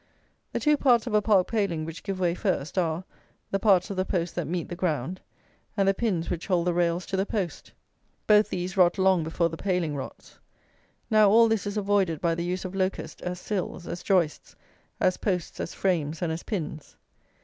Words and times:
The 0.51 0.59
two 0.59 0.77
parts 0.77 1.05
of 1.05 1.13
a 1.13 1.21
park 1.21 1.45
pailing 1.45 1.85
which 1.85 2.01
give 2.01 2.19
way 2.19 2.33
first, 2.33 2.75
are, 2.75 3.03
the 3.51 3.59
parts 3.59 3.91
of 3.91 3.97
the 3.97 4.03
post 4.03 4.33
that 4.33 4.47
meet 4.47 4.67
the 4.67 4.75
ground, 4.75 5.21
and 5.77 5.87
the 5.87 5.93
pins 5.93 6.27
which 6.31 6.47
hold 6.47 6.65
the 6.65 6.73
rails 6.73 7.05
to 7.05 7.15
the 7.17 7.23
post. 7.27 7.71
Both 8.25 8.49
these 8.49 8.75
rot 8.75 8.97
long 8.97 9.23
before 9.23 9.49
the 9.49 9.57
pailing 9.57 9.95
rots. 9.95 10.39
Now, 11.11 11.29
all 11.29 11.47
this 11.47 11.67
is 11.67 11.77
avoided 11.77 12.19
by 12.19 12.33
the 12.33 12.43
use 12.43 12.65
of 12.65 12.73
locust 12.73 13.21
as 13.21 13.39
sills, 13.39 13.85
as 13.85 14.01
joists, 14.01 14.55
as 14.99 15.17
posts, 15.17 15.59
as 15.59 15.75
frames, 15.75 16.23
and 16.23 16.31
as 16.31 16.41
pins. 16.41 16.95